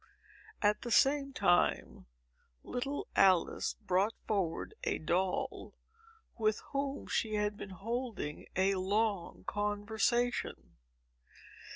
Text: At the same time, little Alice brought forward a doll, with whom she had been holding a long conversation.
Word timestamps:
At 0.63 0.81
the 0.81 0.89
same 0.89 1.31
time, 1.31 2.07
little 2.63 3.07
Alice 3.15 3.75
brought 3.75 4.15
forward 4.25 4.73
a 4.83 4.97
doll, 4.97 5.75
with 6.35 6.61
whom 6.71 7.05
she 7.05 7.35
had 7.35 7.55
been 7.55 7.69
holding 7.69 8.47
a 8.55 8.73
long 8.73 9.43
conversation. 9.45 10.77